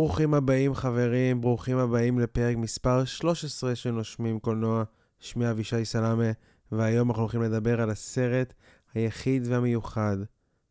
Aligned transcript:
ברוכים 0.00 0.34
הבאים 0.34 0.74
חברים, 0.74 1.40
ברוכים 1.40 1.78
הבאים 1.78 2.18
לפרק 2.18 2.56
מספר 2.56 3.04
13 3.04 3.74
של 3.74 3.90
נושמים 3.90 4.38
קולנוע. 4.38 4.84
שמי 5.18 5.50
אבישי 5.50 5.84
סלאמה, 5.84 6.30
והיום 6.72 7.08
אנחנו 7.10 7.22
הולכים 7.22 7.42
לדבר 7.42 7.80
על 7.80 7.90
הסרט 7.90 8.54
היחיד 8.94 9.42
והמיוחד, 9.46 10.16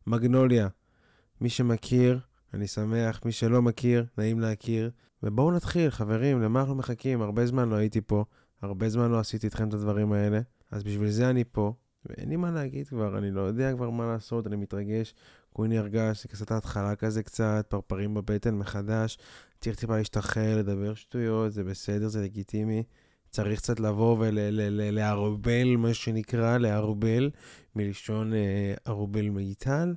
מגנוליה. 0.08 0.68
מי 1.42 1.50
שמכיר, 1.50 2.20
אני 2.54 2.68
שמח, 2.68 3.22
מי 3.26 3.32
שלא 3.32 3.62
מכיר, 3.62 4.06
נעים 4.18 4.40
להכיר. 4.40 4.92
ובואו 5.24 5.52
נתחיל, 5.52 5.90
חברים, 5.90 6.42
למה 6.42 6.60
אנחנו 6.60 6.76
מחכים? 6.76 7.22
הרבה 7.22 7.46
זמן 7.46 7.70
לא 7.70 7.76
הייתי 7.76 8.02
פה, 8.02 8.24
הרבה 8.62 8.90
זמן 8.90 9.12
לא 9.12 9.20
עשיתי 9.20 9.48
איתכם 9.48 9.68
את 9.70 9.74
הדברים 9.74 10.12
האלה, 10.12 10.40
אז 10.72 10.84
בשביל 10.84 11.10
זה 11.10 11.30
אני 11.30 11.44
פה, 11.52 11.74
ואין 12.06 12.30
לי 12.30 12.36
מה 12.36 12.52
להגיד 12.52 12.88
כבר, 12.88 13.18
אני 13.18 13.32
לא 13.32 13.42
יודע 13.42 13.74
כבר 13.74 13.90
מה 13.90 14.08
לעשות, 14.08 14.48
אני 14.48 14.56
מתרגש. 14.56 15.14
כולי 15.54 15.70
נרגש, 15.70 16.22
זה 16.22 16.28
קצת 16.28 16.52
ההתחלה 16.52 16.96
כזה 16.96 17.24
קצת, 17.24 17.66
פרפרים 17.70 18.14
בבטן 18.14 18.56
מחדש, 18.56 19.18
צריך 19.62 19.76
טיפה 19.76 19.98
להשתחרר, 19.98 20.58
לדבר 20.58 20.94
שטויות, 20.94 21.54
זה 21.54 21.64
בסדר, 21.64 22.08
זה 22.08 22.22
לגיטימי. 22.22 22.84
צריך 23.32 23.60
קצת 23.60 23.80
לבוא 23.80 24.18
ולערבל, 24.20 25.76
מה 25.78 25.94
שנקרא, 25.94 26.58
לערבל, 26.58 27.30
מלשון 27.76 28.34
אה, 28.34 28.74
מיטל. 29.32 29.96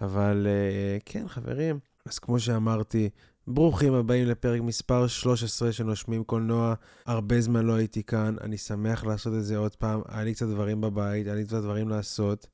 אבל 0.00 0.46
אה, 0.46 0.98
כן, 1.04 1.28
חברים, 1.28 1.78
אז 2.06 2.18
כמו 2.18 2.40
שאמרתי, 2.40 3.10
ברוכים 3.46 3.94
הבאים 3.94 4.26
לפרק 4.26 4.60
מספר 4.60 5.06
13 5.06 5.72
של 5.72 5.84
נושמים 5.84 6.24
קולנוע. 6.24 6.74
הרבה 7.06 7.40
זמן 7.40 7.66
לא 7.66 7.72
הייתי 7.72 8.02
כאן, 8.02 8.36
אני 8.40 8.58
שמח 8.58 9.04
לעשות 9.04 9.34
את 9.34 9.44
זה 9.44 9.56
עוד 9.56 9.76
פעם. 9.76 10.00
היה 10.08 10.24
לי 10.24 10.34
קצת 10.34 10.46
דברים 10.46 10.80
בבית, 10.80 11.26
היה 11.26 11.34
לי 11.34 11.44
קצת 11.44 11.62
דברים 11.62 11.88
לעשות. 11.88 12.46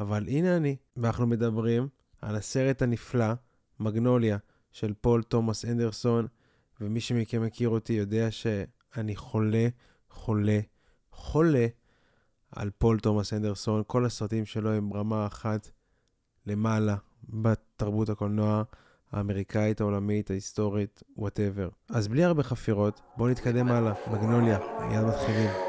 אבל 0.00 0.24
הנה 0.28 0.56
אני, 0.56 0.76
ואנחנו 0.96 1.26
מדברים 1.26 1.88
על 2.20 2.36
הסרט 2.36 2.82
הנפלא, 2.82 3.32
מגנוליה, 3.80 4.38
של 4.72 4.92
פול 5.00 5.22
תומאס 5.22 5.64
אנדרסון, 5.64 6.26
ומי 6.80 7.00
שמכם 7.00 7.42
מכיר 7.42 7.68
אותי 7.68 7.92
יודע 7.92 8.30
שאני 8.30 9.16
חולה, 9.16 9.68
חולה, 10.10 10.60
חולה 11.10 11.66
על 12.52 12.70
פול 12.78 13.00
תומאס 13.00 13.32
אנדרסון. 13.32 13.82
כל 13.86 14.06
הסרטים 14.06 14.46
שלו 14.46 14.72
הם 14.72 14.92
רמה 14.92 15.26
אחת 15.26 15.70
למעלה 16.46 16.96
בתרבות 17.28 18.08
הקולנוע 18.08 18.62
האמריקאית, 19.12 19.80
העולמית, 19.80 20.30
ההיסטורית, 20.30 21.02
whatever. 21.16 21.68
אז 21.90 22.08
בלי 22.08 22.24
הרבה 22.24 22.42
חפירות, 22.42 23.00
בואו 23.16 23.30
נתקדם 23.30 23.68
הלאה. 23.68 23.92
מגנוליה, 24.12 24.58
מיד 24.88 25.04
מתחילים. 25.04 25.67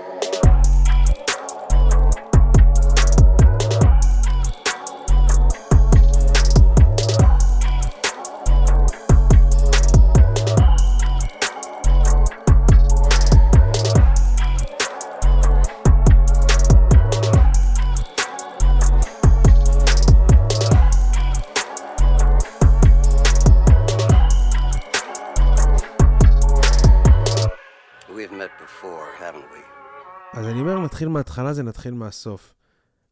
נתחיל 30.99 31.09
מההתחלה, 31.09 31.53
זה 31.53 31.63
נתחיל 31.63 31.93
מהסוף. 31.93 32.53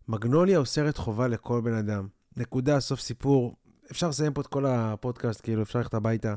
מגנוליה 0.08 0.58
הוא 0.58 0.66
סרט 0.66 0.98
חובה 0.98 1.28
לכל 1.28 1.62
בן 1.62 1.74
אדם. 1.74 2.08
נקודה, 2.38 2.80
סוף 2.80 3.00
סיפור. 3.00 3.56
אפשר 3.92 4.10
לסיים 4.10 4.34
פה 4.34 4.42
את 4.42 4.48
כל 4.48 4.66
הפודקאסט, 4.66 5.42
כאילו, 5.42 5.62
אפשר 5.62 5.80
ללכת 5.80 5.94
הביתה. 5.94 6.36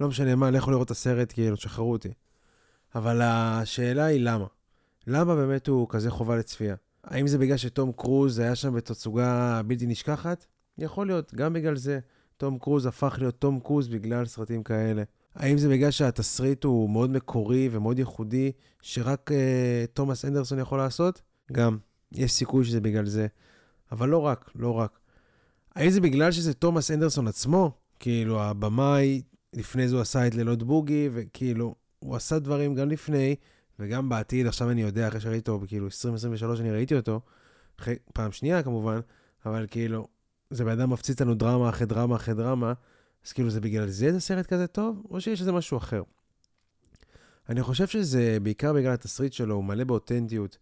לא 0.00 0.08
משנה 0.08 0.34
מה, 0.34 0.50
לכו 0.50 0.70
לראות 0.70 0.86
את 0.86 0.90
הסרט, 0.90 1.32
כאילו, 1.32 1.56
תשחררו 1.56 1.92
אותי. 1.92 2.12
אבל 2.94 3.20
השאלה 3.22 4.04
היא 4.04 4.20
למה. 4.20 4.46
למה 5.06 5.34
באמת 5.34 5.66
הוא 5.66 5.86
כזה 5.88 6.10
חובה 6.10 6.36
לצפייה? 6.36 6.74
האם 7.04 7.26
זה 7.26 7.38
בגלל 7.38 7.56
שתום 7.56 7.92
קרוז 7.92 8.38
היה 8.38 8.54
שם 8.54 8.74
בתצוגה 8.74 9.60
בלתי 9.66 9.86
נשכחת? 9.86 10.46
יכול 10.78 11.06
להיות, 11.06 11.34
גם 11.34 11.52
בגלל 11.52 11.76
זה. 11.76 11.98
תום 12.36 12.58
קרוז 12.58 12.86
הפך 12.86 13.16
להיות 13.18 13.40
תום 13.40 13.60
קרוז 13.60 13.88
בגלל 13.88 14.26
סרטים 14.26 14.62
כאלה. 14.62 15.02
האם 15.34 15.58
זה 15.58 15.68
בגלל 15.68 15.90
שהתסריט 15.90 16.64
הוא 16.64 16.90
מאוד 16.90 17.10
מקורי 17.10 17.68
ומאוד 17.72 17.98
ייחודי, 17.98 18.52
שרק 18.82 19.30
uh, 19.30 19.34
תומאס 19.94 20.24
אנדרסון 20.24 20.58
יכול 20.58 20.78
לעשות? 20.78 21.22
גם, 21.52 21.78
יש 22.12 22.32
סיכוי 22.32 22.64
שזה 22.64 22.80
בגלל 22.80 23.06
זה. 23.06 23.26
אבל 23.92 24.08
לא 24.08 24.18
רק, 24.18 24.50
לא 24.54 24.74
רק. 24.74 24.98
האם 25.74 25.90
זה 25.90 26.00
בגלל 26.00 26.32
שזה 26.32 26.54
תומאס 26.54 26.90
אנדרסון 26.90 27.28
עצמו? 27.28 27.72
כאילו, 28.00 28.42
הבמאי, 28.42 29.22
לפני 29.52 29.88
זה 29.88 29.94
הוא 29.94 30.02
עשה 30.02 30.26
את 30.26 30.34
לילות 30.34 30.62
בוגי, 30.62 31.08
וכאילו, 31.12 31.74
הוא 31.98 32.16
עשה 32.16 32.38
דברים 32.38 32.74
גם 32.74 32.88
לפני, 32.88 33.36
וגם 33.78 34.08
בעתיד, 34.08 34.46
עכשיו 34.46 34.70
אני 34.70 34.82
יודע, 34.82 35.08
אחרי 35.08 35.20
שראיתי 35.20 35.50
אותו, 35.50 35.66
כאילו, 35.66 35.86
2023 35.86 36.60
אני 36.60 36.70
ראיתי 36.70 36.96
אותו, 36.96 37.20
אחרי, 37.80 37.96
פעם 38.12 38.32
שנייה 38.32 38.62
כמובן, 38.62 39.00
אבל 39.46 39.66
כאילו, 39.70 40.08
זה 40.50 40.64
בן 40.64 40.70
אדם 40.70 40.90
מפציץ 40.90 41.20
לנו 41.20 41.34
דרמה 41.34 41.68
אחרי 41.68 41.86
דרמה 41.86 42.16
אחרי 42.16 42.34
דרמה, 42.34 42.72
אז 43.26 43.32
כאילו 43.32 43.50
זה 43.50 43.60
בגלל 43.60 43.88
זה 43.88 44.12
זה 44.12 44.20
סרט 44.20 44.46
כזה 44.46 44.66
טוב, 44.66 45.02
או 45.10 45.20
שיש 45.20 45.40
איזה 45.40 45.52
משהו 45.52 45.78
אחר? 45.78 46.02
אני 47.48 47.62
חושב 47.62 47.86
שזה 47.86 48.38
בעיקר 48.42 48.72
בגלל 48.72 48.92
התסריט 48.92 49.32
שלו, 49.32 49.54
הוא 49.54 49.64
מלא 49.64 49.84
באותנטיות. 49.84 50.58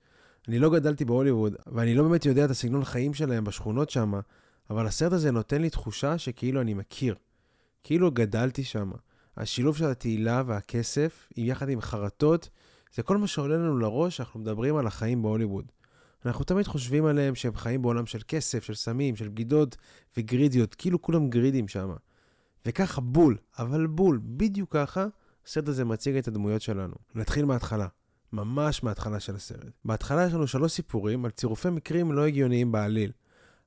אני 0.48 0.58
לא 0.58 0.70
גדלתי 0.70 1.04
בהוליווד, 1.04 1.56
ואני 1.66 1.94
לא 1.94 2.02
באמת 2.02 2.26
יודע 2.26 2.44
את 2.44 2.50
הסגנון 2.50 2.84
חיים 2.84 3.14
שלהם 3.14 3.44
בשכונות 3.44 3.90
שם, 3.90 4.12
אבל 4.70 4.86
הסרט 4.86 5.12
הזה 5.12 5.30
נותן 5.30 5.62
לי 5.62 5.70
תחושה 5.70 6.18
שכאילו 6.18 6.60
אני 6.60 6.74
מכיר. 6.74 7.14
כאילו 7.84 8.10
גדלתי 8.10 8.64
שם. 8.64 8.90
השילוב 9.36 9.76
של 9.76 9.84
התהילה 9.84 10.42
והכסף, 10.46 11.28
יחד 11.36 11.68
עם 11.68 11.80
חרטות, 11.80 12.48
זה 12.94 13.02
כל 13.02 13.16
מה 13.16 13.26
שעולה 13.26 13.56
לנו 13.56 13.78
לראש 13.78 14.20
אנחנו 14.20 14.40
מדברים 14.40 14.76
על 14.76 14.86
החיים 14.86 15.22
בהוליווד. 15.22 15.72
אנחנו 16.26 16.44
תמיד 16.44 16.66
חושבים 16.66 17.04
עליהם 17.04 17.34
שהם 17.34 17.56
חיים 17.56 17.82
בעולם 17.82 18.06
של 18.06 18.18
כסף, 18.28 18.64
של 18.64 18.74
סמים, 18.74 19.16
של 19.16 19.28
בגידות 19.28 19.76
וגרידיות, 20.16 20.74
כאילו 20.74 21.02
כולם 21.02 21.30
גרידים 21.30 21.68
שם. 21.68 21.90
וככה 22.66 23.00
בול, 23.00 23.36
אבל 23.58 23.86
בול, 23.86 24.20
בדיוק 24.22 24.72
ככה, 24.72 25.06
הסרט 25.46 25.68
הזה 25.68 25.84
מציג 25.84 26.16
את 26.16 26.28
הדמויות 26.28 26.62
שלנו. 26.62 26.94
נתחיל 27.14 27.44
מההתחלה, 27.44 27.86
ממש 28.32 28.82
מההתחלה 28.82 29.20
של 29.20 29.34
הסרט. 29.34 29.72
בהתחלה 29.84 30.26
יש 30.26 30.32
לנו 30.32 30.46
שלוש 30.46 30.72
סיפורים 30.72 31.24
על 31.24 31.30
צירופי 31.30 31.70
מקרים 31.70 32.12
לא 32.12 32.26
הגיוניים 32.26 32.72
בעליל. 32.72 33.12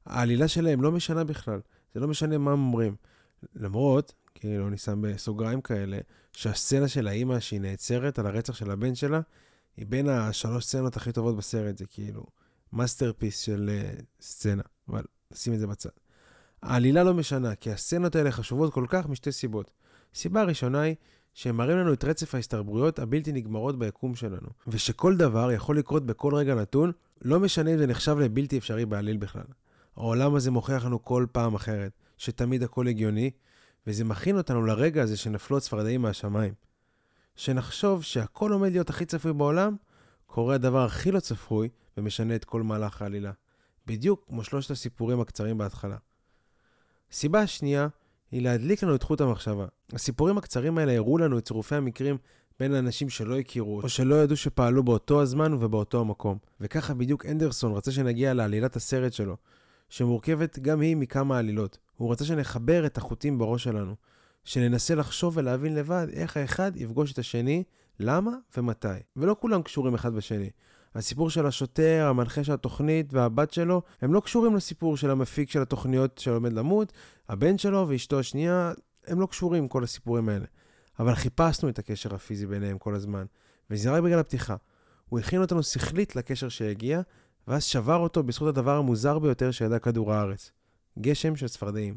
העלילה 0.06 0.48
שלהם 0.48 0.82
לא 0.82 0.92
משנה 0.92 1.24
בכלל, 1.24 1.60
זה 1.94 2.00
לא 2.00 2.08
משנה 2.08 2.38
מה 2.38 2.52
הם 2.52 2.60
אומרים. 2.60 2.96
למרות, 3.56 4.14
כאילו 4.36 4.68
אני 4.68 4.78
שם 4.78 5.02
בסוגריים 5.02 5.62
כאלה, 5.62 5.98
שהסצנה 6.34 6.88
של 6.88 7.08
האימא 7.08 7.40
שהיא 7.40 7.62
נעצרת 7.62 8.20
על 8.20 8.26
הרצח 8.26 8.56
של 8.56 8.72
הבן 8.72 8.96
שלה, 8.96 9.22
היא 9.78 9.86
בין 9.90 10.10
השלוש 10.10 10.66
סצנות 10.66 10.98
הכי 10.98 11.12
טובות 11.12 11.38
בסרט, 11.38 11.78
זה 11.78 11.86
כאילו 11.86 12.26
masterpiece 12.74 13.40
של 13.40 13.70
אה, 13.70 14.04
סצנה, 14.22 14.64
אבל 14.90 15.04
נשים 15.32 15.54
את 15.54 15.60
זה 15.60 15.68
בצד. 15.68 15.90
העלילה 16.64 17.04
לא 17.04 17.14
משנה, 17.14 17.56
כי 17.56 17.72
הסצנות 17.72 18.16
האלה 18.16 18.32
חשובות 18.32 18.74
כל 18.74 18.86
כך 18.90 19.08
משתי 19.08 19.32
סיבות. 19.32 19.72
סיבה 20.14 20.44
ראשונה 20.44 20.82
היא 20.82 20.96
שהם 21.34 21.58
מראים 21.58 21.78
לנו 21.78 21.94
את 21.94 22.04
רצף 22.04 22.36
ההסתברויות 22.36 23.00
הבלתי 23.00 23.32
נגמרות 23.32 23.80
ביקום 23.80 24.16
שלנו, 24.16 24.48
ושכל 24.68 25.18
דבר 25.18 25.52
יכול 25.52 25.78
לקרות 25.78 26.06
בכל 26.06 26.36
רגע 26.36 26.56
נתון, 26.56 26.92
לא 27.22 27.40
משנה 27.40 27.74
אם 27.74 27.78
זה 27.78 27.88
נחשב 27.88 28.18
לבלתי 28.20 28.58
אפשרי 28.58 28.86
בעליל 28.86 29.18
בכלל. 29.18 29.44
העולם 29.98 30.36
הזה 30.36 30.52
מוכיח 30.52 30.86
לנו 30.86 31.04
כל 31.04 31.26
פעם 31.32 31.56
אחרת, 31.56 31.92
שתמיד 32.18 32.64
הכל 32.64 32.88
הגיוני, 32.88 33.32
וזה 33.88 34.04
מכין 34.04 34.38
אותנו 34.38 34.66
לרגע 34.66 35.04
הזה 35.04 35.18
שנפלו 35.18 35.58
הצפרדעים 35.58 36.02
מהשמיים. 36.02 36.54
שנחשוב 37.36 38.04
שהכל 38.04 38.52
עומד 38.52 38.72
להיות 38.72 38.90
הכי 38.90 39.06
צפוי 39.06 39.34
בעולם, 39.34 39.76
קורה 40.26 40.56
הדבר 40.56 40.86
הכי 40.86 41.12
לא 41.12 41.20
צפוי 41.20 41.70
ומשנה 41.98 42.36
את 42.36 42.46
כל 42.46 42.64
מהלך 42.64 43.02
העלילה. 43.02 43.32
בדיוק 43.88 44.26
כמו 44.28 44.44
שלושת 44.44 44.72
הסיפורים 44.72 45.20
הקצרים 45.20 45.58
בהתחלה. 45.58 45.98
סיבה 47.12 47.48
שנייה 47.48 47.88
היא 48.32 48.42
להדליק 48.42 48.84
לנו 48.84 48.96
את 48.96 49.04
חוט 49.04 49.22
המחשבה. 49.22 49.66
הסיפורים 49.94 50.38
הקצרים 50.38 50.78
האלה 50.78 50.96
הראו 50.96 51.18
לנו 51.18 51.38
את 51.38 51.46
צירופי 51.46 51.76
המקרים 51.76 52.18
בין 52.60 52.74
אנשים 52.74 53.10
שלא 53.10 53.40
הכירו 53.40 53.82
או 53.82 53.90
שלא 53.90 54.16
ידעו 54.16 54.38
שפעלו 54.38 54.84
באותו 54.84 55.22
הזמן 55.22 55.54
ובאותו 55.54 56.02
המקום. 56.02 56.38
וככה 56.62 56.94
בדיוק 56.94 57.26
אנדרסון 57.26 57.74
רצה 57.74 57.92
שנגיע 57.92 58.34
לעלילת 58.34 58.76
הסרט 58.76 59.14
שלו, 59.14 59.38
שמורכבת 59.90 60.60
גם 60.60 60.82
היא 60.82 60.96
מכמה 60.96 61.38
עלילות. 61.38 61.78
הוא 61.96 62.12
רצה 62.12 62.26
שנחבר 62.26 62.86
את 62.86 62.98
החוטים 62.98 63.38
בראש 63.38 63.64
שלנו, 63.64 63.96
שננסה 64.44 64.96
לחשוב 64.96 65.38
ולהבין 65.38 65.76
לבד 65.76 66.08
איך 66.14 66.38
האחד 66.38 66.72
יפגוש 66.76 67.12
את 67.12 67.20
השני, 67.20 67.64
למה 68.00 68.32
ומתי. 68.58 68.88
ולא 69.16 69.36
כולם 69.40 69.62
קשורים 69.62 69.94
אחד 69.94 70.14
בשני. 70.14 70.50
הסיפור 70.96 71.30
של 71.30 71.46
השוטר, 71.46 72.08
המנחה 72.10 72.44
של 72.44 72.54
התוכנית 72.54 73.14
והבת 73.14 73.54
שלו, 73.54 73.82
הם 74.02 74.14
לא 74.14 74.20
קשורים 74.20 74.56
לסיפור 74.56 74.98
של 74.98 75.12
המפיק 75.12 75.50
של 75.50 75.62
התוכניות 75.62 76.18
שעומד 76.18 76.54
למות, 76.54 76.94
הבן 77.30 77.58
שלו 77.58 77.86
ואשתו 77.90 78.20
השנייה, 78.20 78.72
הם 79.08 79.22
לא 79.22 79.26
קשורים, 79.26 79.68
כל 79.68 79.84
הסיפורים 79.84 80.30
האלה. 80.30 80.46
אבל 81.00 81.16
חיפשנו 81.16 81.70
את 81.70 81.80
הקשר 81.80 82.16
הפיזי 82.16 82.46
ביניהם 82.46 82.78
כל 82.78 82.96
הזמן, 82.96 83.26
וזה 83.70 83.92
רק 83.92 84.04
בגלל 84.04 84.20
הפתיחה. 84.20 84.56
הוא 85.10 85.20
הכין 85.20 85.42
אותנו 85.42 85.64
שכלית 85.64 86.16
לקשר 86.16 86.50
שהגיע, 86.50 87.02
ואז 87.48 87.64
שבר 87.64 87.98
אותו 87.98 88.24
בזכות 88.24 88.48
הדבר 88.48 88.78
המוזר 88.78 89.20
ביותר 89.20 89.52
שידע 89.52 89.80
כדור 89.80 90.14
הארץ. 90.14 90.52
גשם 91.00 91.36
של 91.36 91.48
צפרדעים. 91.48 91.96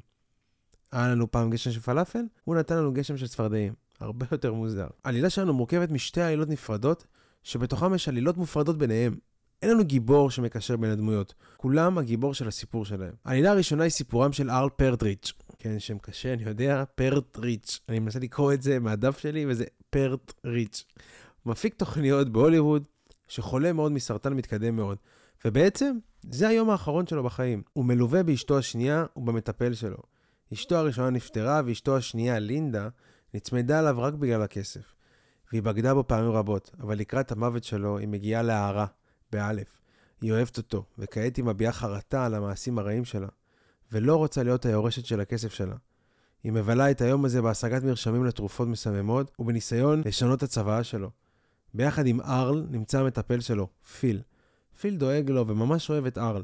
היה 0.92 1.08
לנו 1.08 1.30
פעם 1.30 1.50
גשם 1.50 1.70
של 1.70 1.80
פלאפל, 1.80 2.22
הוא 2.44 2.56
נתן 2.56 2.76
לנו 2.76 2.92
גשם 2.92 3.16
של 3.16 3.26
צפרדעים. 3.28 3.74
הרבה 4.00 4.26
יותר 4.30 4.52
מוזר. 4.52 4.86
העלילה 5.04 5.30
שלנו 5.30 5.52
מורכבת 5.52 5.90
משתי 5.90 6.20
עלילות 6.20 6.48
נפרדות, 6.48 7.06
שבתוכם 7.44 7.94
יש 7.94 8.08
עלילות 8.08 8.36
מופרדות 8.36 8.78
ביניהם. 8.78 9.16
אין 9.62 9.70
לנו 9.70 9.84
גיבור 9.84 10.30
שמקשר 10.30 10.76
בין 10.76 10.90
הדמויות, 10.90 11.34
כולם 11.56 11.98
הגיבור 11.98 12.34
של 12.34 12.48
הסיפור 12.48 12.84
שלהם. 12.84 13.12
העלילה 13.24 13.50
הראשונה 13.50 13.82
היא 13.82 13.90
סיפורם 13.90 14.32
של 14.32 14.50
ארל 14.50 14.68
פרטריץ'. 14.68 15.32
כן, 15.58 15.78
שם 15.78 15.98
קשה, 15.98 16.32
אני 16.32 16.42
יודע, 16.42 16.84
פרטריץ'. 16.94 17.80
אני 17.88 17.98
מנסה 17.98 18.18
לקרוא 18.18 18.52
את 18.52 18.62
זה 18.62 18.78
מהדף 18.78 19.18
שלי, 19.18 19.46
וזה 19.48 19.64
פרטריץ'. 19.90 20.84
מפיק 21.46 21.74
תוכניות 21.74 22.28
בהוליווד, 22.28 22.84
שחולה 23.28 23.72
מאוד 23.72 23.92
מסרטן 23.92 24.32
מתקדם 24.32 24.76
מאוד. 24.76 24.98
ובעצם, 25.44 25.96
זה 26.30 26.48
היום 26.48 26.70
האחרון 26.70 27.06
שלו 27.06 27.24
בחיים. 27.24 27.62
הוא 27.72 27.84
מלווה 27.84 28.22
באשתו 28.22 28.58
השנייה 28.58 29.04
ובמטפל 29.16 29.74
שלו. 29.74 29.98
אשתו 30.52 30.76
הראשונה 30.76 31.10
נפטרה, 31.10 31.60
ואשתו 31.66 31.96
השנייה, 31.96 32.38
לינדה, 32.38 32.88
נצמדה 33.34 33.78
עליו 33.78 33.96
רק 33.98 34.14
בגלל 34.14 34.42
הכסף. 34.42 34.94
והיא 35.52 35.62
בגדה 35.62 35.94
בו 35.94 36.06
פעמים 36.06 36.30
רבות, 36.30 36.70
אבל 36.80 36.98
לקראת 36.98 37.32
המוות 37.32 37.64
שלו 37.64 37.98
היא 37.98 38.08
מגיעה 38.08 38.42
להערה, 38.42 38.86
באלף. 39.32 39.80
היא 40.20 40.32
אוהבת 40.32 40.56
אותו, 40.56 40.84
וכעת 40.98 41.36
היא 41.36 41.44
מביעה 41.44 41.72
חרטה 41.72 42.26
על 42.26 42.34
המעשים 42.34 42.78
הרעים 42.78 43.04
שלה, 43.04 43.28
ולא 43.92 44.16
רוצה 44.16 44.42
להיות 44.42 44.66
היורשת 44.66 45.06
של 45.06 45.20
הכסף 45.20 45.52
שלה. 45.52 45.74
היא 46.44 46.52
מבלה 46.52 46.90
את 46.90 47.00
היום 47.00 47.24
הזה 47.24 47.42
בהשגת 47.42 47.82
מרשמים 47.82 48.24
לתרופות 48.24 48.68
מסממות, 48.68 49.30
ובניסיון 49.38 50.02
לשנות 50.04 50.38
את 50.38 50.42
הצוואה 50.42 50.84
שלו. 50.84 51.10
ביחד 51.74 52.06
עם 52.06 52.20
ארל 52.20 52.66
נמצא 52.70 53.00
המטפל 53.00 53.40
שלו, 53.40 53.68
פיל. 54.00 54.22
פיל 54.80 54.96
דואג 54.96 55.30
לו 55.30 55.46
וממש 55.46 55.90
אוהב 55.90 56.06
את 56.06 56.18
ארל. 56.18 56.42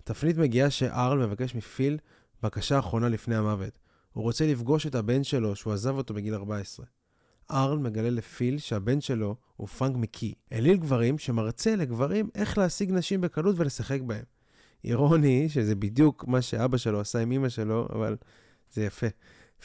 התפנית 0.00 0.36
מגיעה 0.36 0.70
שארל 0.70 1.26
מבקש 1.26 1.54
מפיל 1.54 1.98
בקשה 2.42 2.78
אחרונה 2.78 3.08
לפני 3.08 3.36
המוות. 3.36 3.78
הוא 4.12 4.24
רוצה 4.24 4.46
לפגוש 4.46 4.86
את 4.86 4.94
הבן 4.94 5.24
שלו, 5.24 5.56
שהוא 5.56 5.72
עזב 5.72 5.96
אותו 5.96 6.14
בגיל 6.14 6.34
14. 6.34 6.86
ארל 7.50 7.78
מגלה 7.78 8.10
לפיל 8.10 8.58
שהבן 8.58 9.00
שלו 9.00 9.36
הוא 9.56 9.68
פרנק 9.68 9.96
מקי, 9.96 10.34
אליל 10.52 10.76
גברים 10.76 11.18
שמרצה 11.18 11.76
לגברים 11.76 12.28
איך 12.34 12.58
להשיג 12.58 12.90
נשים 12.92 13.20
בקלות 13.20 13.54
ולשחק 13.58 14.00
בהם. 14.00 14.24
אירוני 14.84 15.48
שזה 15.48 15.74
בדיוק 15.74 16.24
מה 16.28 16.42
שאבא 16.42 16.76
שלו 16.76 17.00
עשה 17.00 17.18
עם 17.18 17.32
אמא 17.32 17.48
שלו, 17.48 17.88
אבל 17.92 18.16
זה 18.72 18.84
יפה. 18.84 19.06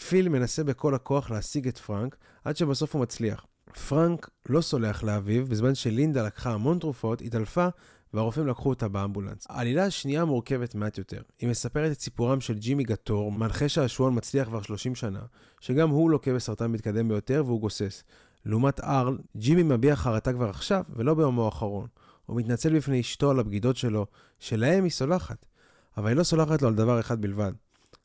פיל 0.08 0.30
מנסה 0.30 0.64
בכל 0.64 0.96
הכוח 0.96 1.32
להשיג 1.32 1.68
את 1.68 1.78
פרנק, 1.78 2.18
עד 2.44 2.58
שבסוף 2.58 2.96
הוא 2.96 3.02
מצליח. 3.02 3.46
פרנק 3.88 4.30
לא 4.50 4.62
סולח 4.62 5.04
לאביו, 5.04 5.46
בזמן 5.46 5.76
שלינדה 5.76 6.24
לקחה 6.24 6.54
המון 6.54 6.80
תרופות, 6.80 7.22
התעלפה 7.22 7.68
והרופאים 8.16 8.48
לקחו 8.48 8.70
אותה 8.70 8.88
באמבולנס. 8.88 9.48
העלילה 9.50 9.86
השנייה 9.86 10.26
מורכבת 10.26 10.76
מעט 10.76 10.98
יותר. 10.98 11.22
היא 11.40 11.50
מספרת 11.50 11.92
את 11.92 12.02
סיפורם 12.02 12.42
של 12.42 12.54
ג'ימי 12.54 12.84
גטור, 12.84 13.32
מנחה 13.32 13.70
שעשועון 13.70 14.18
מצליח 14.18 14.48
כבר 14.48 14.62
30 14.62 14.96
שנה, 14.96 15.22
שגם 15.60 15.90
הוא 15.90 16.10
לוקה 16.10 16.34
בסרטן 16.34 16.72
מתקדם 16.72 17.08
ביותר 17.08 17.44
והוא 17.46 17.62
גוסס. 17.62 18.04
לעומת 18.46 18.80
ארל, 18.80 19.18
ג'ימי 19.38 19.64
מביע 19.64 19.96
חרטה 19.96 20.34
כבר 20.34 20.50
עכשיו, 20.50 20.84
ולא 20.96 21.14
ביומו 21.14 21.46
האחרון. 21.46 21.88
הוא 22.26 22.38
מתנצל 22.38 22.76
בפני 22.76 23.02
אשתו 23.02 23.32
על 23.32 23.40
הבגידות 23.40 23.78
שלו, 23.78 24.06
שלהם 24.40 24.84
היא 24.84 24.92
סולחת. 24.92 25.46
אבל 25.98 26.08
היא 26.08 26.18
לא 26.18 26.24
סולחת 26.24 26.62
לו 26.62 26.68
על 26.68 26.76
דבר 26.76 27.00
אחד 27.00 27.22
בלבד. 27.22 27.54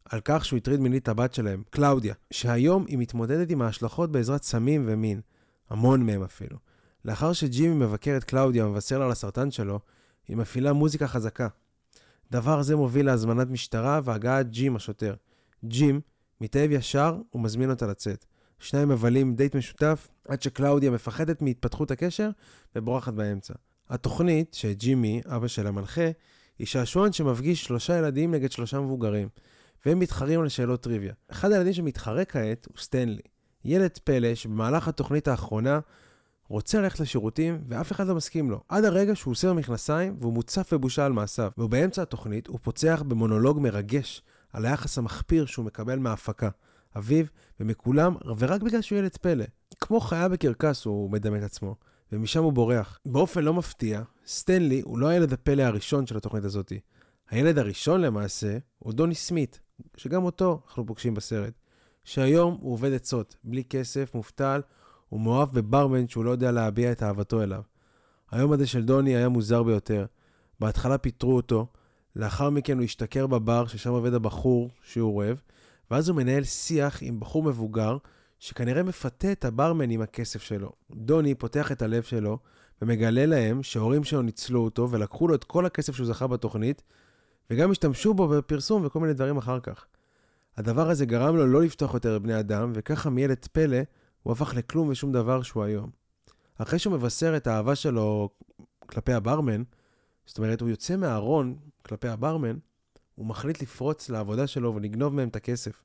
על 0.05 0.21
כך 0.25 0.45
שהוא 0.45 0.57
הטריד 0.57 0.81
מינית 0.81 1.03
את 1.03 1.09
הבת 1.09 1.35
שלהם, 1.35 1.62
קלאודיה, 1.71 2.15
שהיום 2.31 2.85
היא 2.89 2.99
מתמודדת 2.99 3.51
עם 3.51 3.62
ההשלכות 3.62 4.12
בעזרת 4.12 4.43
סמים 4.43 4.85
ומין. 4.87 5.21
המון 5.71 6.07
מהם 6.07 6.23
אפילו. 6.23 6.57
לאחר 7.05 7.33
שג'ימי 7.33 7.75
מבקר 7.75 8.17
את 8.17 8.25
קלאודיה 8.25 8.67
ומבשר 8.67 8.99
לה 8.99 9.05
על 9.05 9.11
הסרטן 9.11 9.51
שלו, 9.51 9.81
היא 10.31 10.37
מפעילה 10.37 10.73
מוזיקה 10.73 11.09
חזקה. 11.09 11.49
דבר 12.31 12.62
זה 12.62 12.77
מוביל 12.77 13.06
להזמנת 13.06 13.49
משטרה 13.50 14.00
והגעת 14.05 14.50
ג'ים 14.50 14.77
השוטר. 14.77 15.15
ג'ים 15.65 16.00
מתאהב 16.41 16.71
ישר 16.71 17.19
ומזמין 17.35 17.71
אותה 17.71 17.87
לצאת. 17.87 18.25
שניים 18.59 18.88
מבלים 18.88 19.35
דייט 19.35 19.55
משותף 19.55 20.09
עד 20.29 20.43
שקלאודיה 20.43 20.91
מפחדת 20.91 21.43
מהתפתחות 21.43 21.91
הקשר 21.91 22.31
ובורחת 22.77 23.12
באמצע. 23.12 23.55
התוכנית, 23.88 24.55
שג'ימי, 24.55 25.21
אבא 25.27 25.47
של 25.49 25.67
המנחה, 25.67 26.11
היא 26.59 26.67
שעשועון 26.67 27.12
שמפגיש 27.12 27.65
שלושה 27.65 27.99
ילדים 27.99 28.35
נגד 28.35 28.53
שלושה 28.53 28.81
מבוגרים, 28.81 29.29
והם 29.87 29.99
מתחרים 29.99 30.41
על 30.41 30.49
שאלות 30.49 30.83
טריוויה. 30.83 31.12
אחד 31.31 31.53
הילדים 31.53 31.73
שמתחרה 31.73 32.25
כעת 32.25 32.67
הוא 32.67 32.79
סטנלי. 32.79 33.23
ילד 33.65 33.99
פלא 34.05 34.35
שבמהלך 34.35 34.88
התוכנית 34.88 35.29
האחרונה 35.29 35.81
רוצה 36.50 36.81
ללכת 36.81 37.00
לשירותים, 37.00 37.64
ואף 37.69 37.93
אחד 37.93 38.06
לא 38.06 38.14
מסכים 38.14 38.50
לו. 38.50 38.61
עד 38.69 38.85
הרגע 38.85 39.17
שהוא 39.17 39.32
עושה 39.32 39.52
מכנסיים, 39.52 40.17
והוא 40.19 40.32
מוצף 40.32 40.75
בבושה 40.75 41.06
על 41.06 41.12
מעשיו. 41.12 41.50
ובאמצע 41.58 42.02
התוכנית 42.02 42.47
הוא 42.47 42.58
פוצח 42.62 43.02
במונולוג 43.08 43.61
מרגש 43.61 44.23
על 44.52 44.67
היחס 44.67 44.99
המחפיר 44.99 45.47
שהוא 45.47 45.64
מקבל 45.64 45.99
מההפקה. 45.99 46.49
אביו 46.97 47.25
ומכולם, 47.61 48.17
ורק 48.38 48.62
בגלל 48.62 48.81
שהוא 48.81 48.99
ילד 48.99 49.17
פלא. 49.17 49.44
כמו 49.81 50.00
חיה 50.00 50.29
בקרקס 50.29 50.85
הוא 50.85 51.11
מדמה 51.11 51.38
את 51.38 51.43
עצמו, 51.43 51.76
ומשם 52.12 52.43
הוא 52.43 52.52
בורח. 52.52 52.99
באופן 53.06 53.44
לא 53.44 53.55
מפתיע, 53.55 54.02
סטנלי 54.26 54.81
הוא 54.81 54.99
לא 54.99 55.06
הילד 55.06 55.32
הפלא 55.32 55.62
הראשון 55.62 56.06
של 56.06 56.17
התוכנית 56.17 56.44
הזאת. 56.44 56.73
הילד 57.31 57.58
הראשון 57.58 58.00
למעשה 58.00 58.58
הוא 58.79 58.93
דוני 58.93 59.14
סמית, 59.14 59.61
שגם 59.97 60.25
אותו 60.25 60.62
אנחנו 60.67 60.87
פוגשים 60.87 61.14
בסרט. 61.14 61.52
שהיום 62.05 62.58
הוא 62.61 62.73
עובד 62.73 62.93
עצות, 62.93 63.37
בלי 63.44 63.64
כסף, 63.64 64.14
מובטל, 64.14 64.61
הוא 65.11 65.21
מאוהב 65.21 65.49
בברמן 65.53 66.09
שהוא 66.09 66.25
לא 66.25 66.31
יודע 66.31 66.51
להביע 66.51 66.93
את 66.93 67.03
אהבתו 67.03 67.43
אליו. 67.43 67.62
היום 68.31 68.53
הזה 68.53 68.67
של 68.67 68.85
דוני 68.85 69.17
היה 69.17 69.29
מוזר 69.29 69.62
ביותר. 69.62 70.07
בהתחלה 70.61 70.99
פיטרו 70.99 71.37
אותו, 71.37 71.67
לאחר 72.17 72.51
מכן 72.51 72.77
הוא 72.77 72.85
השתכר 72.85 73.27
בבר 73.27 73.67
ששם 73.67 73.91
עובד 73.91 74.15
הבחור 74.15 74.71
שהוא 74.83 75.17
אוהב, 75.17 75.37
ואז 75.91 76.09
הוא 76.09 76.17
מנהל 76.17 76.45
שיח 76.45 76.99
עם 77.03 77.21
בחור 77.21 77.43
מבוגר, 77.43 77.97
שכנראה 78.39 78.83
מפתה 78.83 79.33
את 79.33 79.45
הברמן 79.45 79.91
עם 79.91 80.01
הכסף 80.01 80.43
שלו. 80.43 80.73
דוני 80.91 81.35
פותח 81.35 81.73
את 81.73 81.83
הלב 81.83 82.03
שלו, 82.03 82.39
ומגלה 82.83 83.27
להם 83.27 83.62
שההורים 83.62 84.05
שלו 84.05 84.23
ניצלו 84.23 84.65
אותו 84.65 84.91
ולקחו 84.91 85.29
לו 85.29 85.35
את 85.35 85.45
כל 85.45 85.67
הכסף 85.67 85.95
שהוא 85.97 86.07
זכה 86.07 86.27
בתוכנית, 86.27 86.83
וגם 87.51 87.71
השתמשו 87.71 88.15
בו 88.15 88.29
בפרסום 88.29 88.87
וכל 88.87 89.01
מיני 89.01 89.12
דברים 89.12 89.37
אחר 89.37 89.61
כך. 89.61 89.87
הדבר 90.57 90.91
הזה 90.91 91.07
גרם 91.07 91.37
לו 91.37 91.47
לא 91.47 91.62
לפתוח 91.62 91.95
יותר 91.95 92.19
בני 92.19 92.41
אדם, 92.41 92.73
וככה 92.75 93.11
מילד 93.11 93.47
פלא 93.53 93.79
הוא 94.22 94.32
הפך 94.32 94.55
לכלום 94.56 94.88
ושום 94.88 95.12
דבר 95.12 95.43
שהוא 95.43 95.64
היום. 95.64 95.90
אחרי 96.58 96.78
שהוא 96.78 96.93
מבשר 96.93 97.37
את 97.37 97.46
האהבה 97.46 97.75
שלו 97.75 98.28
כלפי 98.87 99.12
הברמן, 99.12 99.62
זאת 100.26 100.38
אומרת, 100.38 100.61
הוא 100.61 100.70
יוצא 100.70 100.96
מהארון 100.96 101.56
כלפי 101.82 102.08
הברמן, 102.08 102.56
הוא 103.14 103.26
מחליט 103.26 103.62
לפרוץ 103.62 104.08
לעבודה 104.08 104.46
שלו 104.46 104.75
ולגנוב 104.75 105.14
מהם 105.14 105.28
את 105.28 105.37
הכסף. 105.37 105.82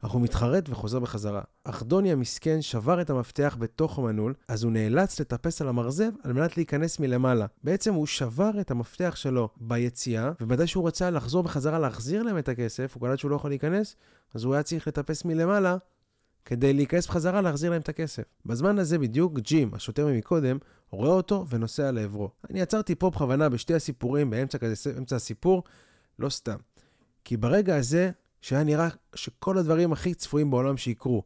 אך 0.00 0.10
הוא 0.10 0.22
מתחרט 0.22 0.68
וחוזר 0.68 1.00
בחזרה. 1.00 1.42
אך 1.64 1.82
דוני 1.82 2.12
המסכן 2.12 2.62
שבר 2.62 3.00
את 3.00 3.10
המפתח 3.10 3.56
בתוך 3.60 3.98
המנעול, 3.98 4.34
אז 4.48 4.64
הוא 4.64 4.72
נאלץ 4.72 5.20
לטפס 5.20 5.62
על 5.62 5.68
המרזב 5.68 6.10
על 6.22 6.32
מנת 6.32 6.56
להיכנס 6.56 7.00
מלמעלה. 7.00 7.46
בעצם 7.64 7.94
הוא 7.94 8.06
שבר 8.06 8.50
את 8.60 8.70
המפתח 8.70 9.12
שלו 9.16 9.48
ביציאה, 9.56 10.32
ומתי 10.40 10.66
שהוא 10.66 10.88
רצה 10.88 11.10
לחזור 11.10 11.42
בחזרה 11.42 11.78
להחזיר 11.78 12.22
להם 12.22 12.38
את 12.38 12.48
הכסף, 12.48 12.94
הוא 12.94 13.08
קלט 13.08 13.18
שהוא 13.18 13.30
לא 13.30 13.36
יכול 13.36 13.50
להיכנס, 13.50 13.96
אז 14.34 14.44
הוא 14.44 14.54
היה 14.54 14.62
צריך 14.62 14.88
לטפס 14.88 15.24
מלמעלה 15.24 15.76
כדי 16.46 16.72
להיכנס 16.72 17.06
בחזרה 17.06 17.40
להחזיר 17.40 17.70
להם 17.70 17.80
את 17.80 17.88
הכסף. 17.88 18.22
בזמן 18.46 18.78
הזה 18.78 18.98
בדיוק 18.98 19.38
ג'ים, 19.38 19.74
השוטר 19.74 20.06
ממקודם, 20.06 20.58
רואה 20.90 21.10
אותו 21.10 21.46
ונוסע 21.48 21.90
לעברו. 21.92 22.30
אני 22.50 22.62
עצרתי 22.62 22.94
פה 22.94 23.10
בכוונה 23.10 23.48
בשתי 23.48 23.74
הסיפורים 23.74 24.30
באמצע 24.30 24.58
כזה, 24.58 24.92
באמצע 24.94 25.16
הסיפור, 25.16 25.62
לא 26.18 26.28
סתם. 26.28 26.56
כי 27.24 27.36
ברגע 27.36 27.76
הזה, 27.76 28.10
שהיה 28.40 28.64
נראה 28.64 28.88
שכל 29.14 29.58
הדברים 29.58 29.92
הכי 29.92 30.14
צפויים 30.14 30.50
בעולם 30.50 30.76
שיקרו, 30.76 31.22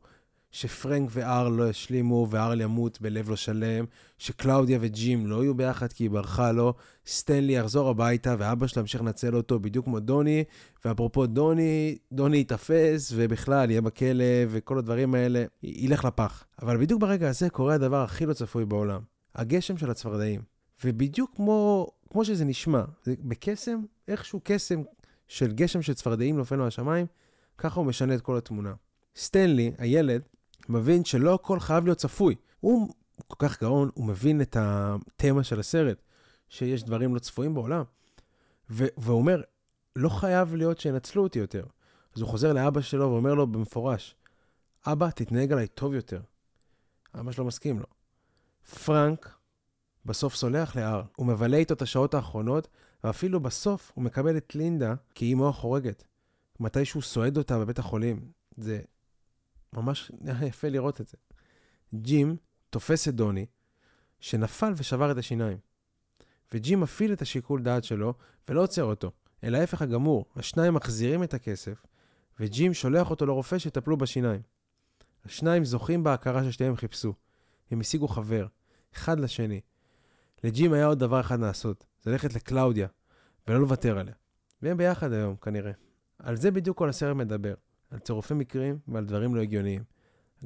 שפרנק 0.50 1.10
וארל 1.12 1.52
לא 1.52 1.68
ישלימו, 1.68 2.26
וארל 2.30 2.60
ימות 2.60 3.00
בלב 3.00 3.30
לא 3.30 3.36
שלם, 3.36 3.84
שקלאודיה 4.18 4.78
וג'ים 4.80 5.26
לא 5.26 5.42
יהיו 5.42 5.54
ביחד 5.54 5.92
כי 5.92 6.04
היא 6.04 6.10
ברחה 6.10 6.52
לו, 6.52 6.74
סטנלי 7.06 7.52
יחזור 7.52 7.88
הביתה 7.88 8.34
ואבא 8.38 8.66
שלה 8.66 8.80
ימשיך 8.80 9.00
לנצל 9.00 9.36
אותו 9.36 9.60
בדיוק 9.60 9.84
כמו 9.84 10.00
דוני, 10.00 10.44
ואפרופו 10.84 11.26
דוני, 11.26 11.98
דוני 12.12 12.36
ייתפס 12.36 13.12
ובכלל 13.16 13.70
יהיה 13.70 13.80
בכלא 13.80 14.24
וכל 14.48 14.78
הדברים 14.78 15.14
האלה, 15.14 15.44
ילך 15.62 16.04
לפח. 16.04 16.44
אבל 16.62 16.76
בדיוק 16.76 17.00
ברגע 17.00 17.28
הזה 17.28 17.50
קורה 17.50 17.74
הדבר 17.74 18.02
הכי 18.02 18.26
לא 18.26 18.32
צפוי 18.32 18.64
בעולם, 18.64 19.00
הגשם 19.34 19.76
של 19.76 19.90
הצפרדעים. 19.90 20.40
ובדיוק 20.84 21.30
כמו, 21.36 21.90
כמו 22.10 22.24
שזה 22.24 22.44
נשמע, 22.44 22.82
זה 23.04 23.14
בקסם, 23.20 23.80
איכשהו 24.08 24.40
קסם 24.44 24.82
של 25.28 25.52
גשם 25.52 25.82
של 25.82 25.94
צפרדעים 25.94 26.36
נופל 26.36 26.56
מהשמיים, 26.56 27.06
ככה 27.58 27.80
הוא 27.80 27.86
משנה 27.86 28.14
את 28.14 28.20
כל 28.20 28.36
התמונה. 28.36 28.72
סטנלי, 29.16 29.72
הילד, 29.78 30.22
מבין 30.70 31.04
שלא 31.04 31.34
הכל 31.34 31.60
חייב 31.60 31.84
להיות 31.84 31.98
צפוי. 31.98 32.34
הוא 32.60 32.94
כל 33.26 33.36
כך 33.38 33.62
גאון, 33.62 33.90
הוא 33.94 34.06
מבין 34.06 34.40
את 34.40 34.56
התמה 34.60 35.44
של 35.44 35.60
הסרט, 35.60 36.02
שיש 36.48 36.82
דברים 36.84 37.14
לא 37.14 37.18
צפויים 37.18 37.54
בעולם. 37.54 37.82
והוא 38.70 39.18
אומר, 39.18 39.42
לא 39.96 40.08
חייב 40.08 40.54
להיות 40.54 40.80
שינצלו 40.80 41.22
אותי 41.22 41.38
יותר. 41.38 41.64
אז 42.14 42.20
הוא 42.20 42.28
חוזר 42.28 42.52
לאבא 42.52 42.80
שלו 42.80 43.10
ואומר 43.10 43.34
לו 43.34 43.46
במפורש, 43.46 44.14
אבא, 44.86 45.10
תתנהג 45.10 45.52
עליי 45.52 45.66
טוב 45.66 45.94
יותר. 45.94 46.20
אבא 47.14 47.32
שלו 47.32 47.44
מסכים 47.44 47.78
לו. 47.78 47.86
פרנק 48.84 49.34
בסוף 50.06 50.34
סולח 50.34 50.76
להר, 50.76 51.02
הוא 51.16 51.26
מבלה 51.26 51.56
איתו 51.56 51.74
את 51.74 51.82
השעות 51.82 52.14
האחרונות, 52.14 52.68
ואפילו 53.04 53.40
בסוף 53.40 53.92
הוא 53.94 54.04
מקבל 54.04 54.36
את 54.36 54.54
לינדה 54.54 54.94
כאימו 55.14 55.48
החורגת. 55.48 56.04
מתי 56.60 56.84
שהוא 56.84 57.02
סועד 57.02 57.38
אותה 57.38 57.58
בבית 57.58 57.78
החולים. 57.78 58.30
זה 58.56 58.80
ממש 59.72 60.12
יפה 60.48 60.68
לראות 60.68 61.00
את 61.00 61.06
זה. 61.06 61.16
ג'ים 61.94 62.36
תופס 62.70 63.08
את 63.08 63.14
דוני, 63.14 63.46
שנפל 64.20 64.72
ושבר 64.76 65.12
את 65.12 65.16
השיניים. 65.16 65.58
וג'ים 66.54 66.80
מפעיל 66.80 67.12
את 67.12 67.22
השיקול 67.22 67.62
דעת 67.62 67.84
שלו 67.84 68.14
ולא 68.48 68.62
עוצר 68.62 68.84
אותו, 68.84 69.10
אלא 69.44 69.58
ההפך 69.58 69.82
הגמור, 69.82 70.24
השניים 70.36 70.74
מחזירים 70.74 71.22
את 71.22 71.34
הכסף, 71.34 71.86
וג'ים 72.40 72.74
שולח 72.74 73.10
אותו 73.10 73.26
לרופא 73.26 73.58
שיטפלו 73.58 73.96
בשיניים. 73.96 74.42
השניים 75.24 75.64
זוכים 75.64 76.04
בהכרה 76.04 76.44
ששתיהם 76.44 76.76
חיפשו. 76.76 77.14
הם 77.70 77.80
השיגו 77.80 78.08
חבר, 78.08 78.46
אחד 78.94 79.20
לשני. 79.20 79.60
לג'ים 80.44 80.72
היה 80.72 80.86
עוד 80.86 80.98
דבר 80.98 81.20
אחד 81.20 81.40
לעשות, 81.40 81.86
זה 82.02 82.10
ללכת 82.10 82.34
לקלאודיה, 82.34 82.88
ולא 83.48 83.60
לוותר 83.60 83.98
עליה. 83.98 84.14
והם 84.62 84.76
ביחד 84.76 85.12
היום, 85.12 85.36
כנראה. 85.36 85.72
על 86.18 86.36
זה 86.36 86.50
בדיוק 86.50 86.78
כל 86.78 86.88
הסרט 86.88 87.16
מדבר, 87.16 87.54
על 87.90 87.98
צירופי 87.98 88.34
מקרים 88.34 88.78
ועל 88.88 89.04
דברים 89.04 89.34
לא 89.34 89.40
הגיוניים. 89.40 89.82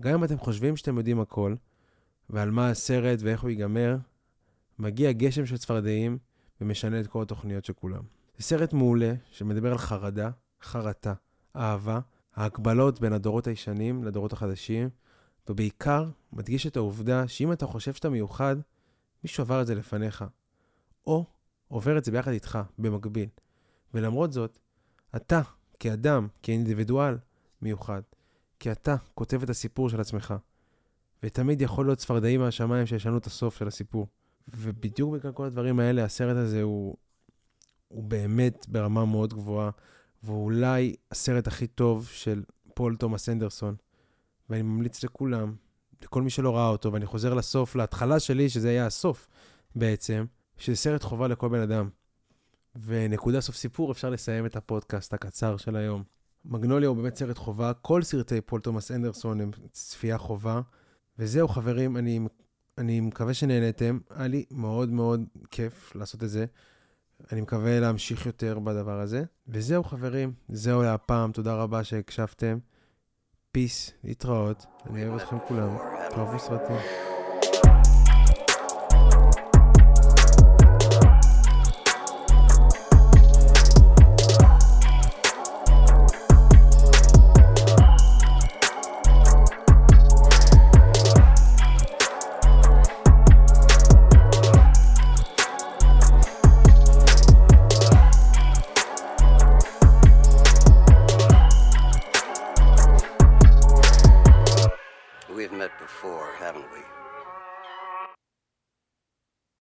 גם 0.01 0.15
אם 0.15 0.25
אתם 0.25 0.39
חושבים 0.39 0.77
שאתם 0.77 0.99
יודעים 0.99 1.21
הכל, 1.21 1.55
ועל 2.31 2.51
מה 2.51 2.71
הסרט 2.71 3.19
ואיך 3.23 3.43
הוא 3.43 3.51
ייגמר, 3.51 3.97
מגיע 4.79 5.13
גשם 5.13 5.47
של 5.47 5.57
צפרדעים 5.57 6.19
ומשנה 6.61 7.01
את 7.01 7.07
כל 7.07 7.23
התוכניות 7.23 7.65
של 7.65 7.73
כולם. 7.73 8.03
זה 8.39 8.45
סרט 8.45 8.73
מעולה 8.73 9.15
שמדבר 9.31 9.73
על 9.73 9.79
חרדה, 9.79 10.31
חרטה, 10.63 11.15
אהבה, 11.57 12.01
ההקבלות 12.35 13.01
בין 13.01 13.13
הדורות 13.13 13.47
הישנים 13.47 14.05
לדורות 14.05 14.33
החדשים, 14.33 14.89
ובעיקר 15.49 16.11
מדגיש 16.33 16.67
את 16.67 16.77
העובדה 16.77 17.29
שאם 17.29 17.53
אתה 17.53 17.67
חושב 17.67 17.93
שאתה 17.95 18.09
מיוחד, 18.09 18.57
מישהו 19.25 19.43
עבר 19.43 19.63
את 19.63 19.67
זה 19.67 19.75
לפניך, 19.75 20.25
או 21.07 21.25
עובר 21.69 21.99
את 21.99 22.05
זה 22.05 22.13
ביחד 22.13 22.31
איתך, 22.31 22.59
במקביל. 22.79 23.29
ולמרות 23.95 24.33
זאת, 24.33 24.59
אתה, 25.17 25.43
כאדם, 25.81 26.29
כאינדיבידואל, 26.43 27.17
מיוחד. 27.65 28.03
כי 28.61 28.73
אתה 28.73 28.97
כותב 29.15 29.43
את 29.43 29.51
הסיפור 29.51 29.89
של 29.89 30.01
עצמך. 30.01 30.35
ותמיד 31.23 31.63
יכול 31.63 31.87
להיות 31.87 31.99
צפרדעים 31.99 32.41
מהשמיים 32.41 32.87
שישנו 32.87 33.19
את 33.19 33.27
הסוף 33.27 33.57
של 33.57 33.69
הסיפור. 33.69 34.07
ובדיוק 34.49 35.15
בגלל 35.15 35.33
כל 35.33 35.45
הדברים 35.45 35.81
האלה, 35.81 36.05
הסרט 36.05 36.37
הזה 36.37 36.63
הוא, 36.63 36.97
הוא 37.89 38.05
באמת 38.05 38.67
ברמה 38.69 39.05
מאוד 39.05 39.35
גבוהה, 39.35 39.71
והוא 40.23 40.45
אולי 40.45 40.95
הסרט 41.11 41.47
הכי 41.47 41.67
טוב 41.67 42.09
של 42.13 42.43
פול 42.75 42.97
תומאס 42.97 43.29
אנדרסון. 43.29 43.77
ואני 44.51 44.63
ממליץ 44.63 45.05
לכולם, 45.05 45.55
לכל 46.03 46.23
מי 46.23 46.31
שלא 46.31 46.57
ראה 46.57 46.69
אותו, 46.69 46.93
ואני 46.93 47.07
חוזר 47.07 47.35
לסוף, 47.35 47.77
להתחלה 47.77 48.21
שלי, 48.21 48.49
שזה 48.49 48.69
היה 48.69 48.87
הסוף 48.87 49.29
בעצם, 49.75 50.25
שזה 50.57 50.77
סרט 50.77 51.03
חובה 51.03 51.29
לכל 51.29 51.49
בן 51.49 51.61
אדם. 51.61 51.89
ונקודה 52.83 53.41
סוף 53.41 53.57
סיפור, 53.57 53.93
אפשר 53.93 54.11
לסיים 54.11 54.47
את 54.47 54.57
הפודקאסט 54.57 55.15
הקצר 55.15 55.57
של 55.57 55.77
היום. 55.77 56.14
מגנוליה 56.45 56.89
הוא 56.89 56.97
באמת 56.97 57.17
סרט 57.17 57.39
חובה, 57.39 57.73
כל 57.73 58.03
סרטי 58.03 58.41
פול 58.41 58.61
תומאס 58.61 58.91
אנדרסון 58.91 59.41
הם 59.41 59.51
צפייה 59.73 60.19
חובה. 60.19 60.61
וזהו 61.19 61.49
חברים, 61.49 61.97
אני, 61.97 62.21
אני 62.79 63.01
מקווה 63.01 63.35
שנהנתם, 63.35 63.99
היה 64.11 64.27
לי 64.27 64.45
מאוד 64.51 64.89
מאוד 64.89 65.25
כיף 65.51 65.97
לעשות 65.97 66.25
את 66.25 66.31
זה. 66.31 66.45
אני 67.33 67.41
מקווה 67.41 67.81
להמשיך 67.81 68.27
יותר 68.27 68.59
בדבר 68.59 69.01
הזה. 69.01 69.25
וזהו 69.49 69.85
חברים, 69.85 70.33
זהו 70.49 70.83
להפעם, 70.83 71.33
תודה 71.33 71.55
רבה 71.55 71.85
שהקשבתם. 71.85 72.59
peace, 73.53 73.93
להתראות, 74.05 74.67
אני 74.87 75.09
אוהב 75.09 75.21
אתכם 75.21 75.37
כולם, 75.49 75.77
תאהבו 76.11 76.39
סרטים. 76.39 77.14